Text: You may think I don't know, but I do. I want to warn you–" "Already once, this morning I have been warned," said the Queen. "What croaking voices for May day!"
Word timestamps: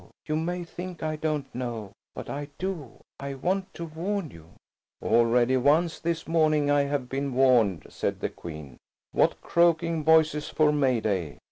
You 0.25 0.35
may 0.35 0.63
think 0.63 1.03
I 1.03 1.15
don't 1.15 1.53
know, 1.53 1.91
but 2.15 2.27
I 2.27 2.47
do. 2.57 3.01
I 3.19 3.35
want 3.35 3.71
to 3.75 3.85
warn 3.85 4.31
you–" 4.31 4.55
"Already 4.99 5.57
once, 5.57 5.99
this 5.99 6.27
morning 6.27 6.71
I 6.71 6.81
have 6.85 7.07
been 7.07 7.35
warned," 7.35 7.85
said 7.87 8.19
the 8.19 8.29
Queen. 8.29 8.77
"What 9.11 9.41
croaking 9.41 10.03
voices 10.03 10.49
for 10.49 10.71
May 10.71 11.01
day!" 11.01 11.37